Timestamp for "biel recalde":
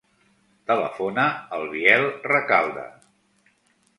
1.75-2.87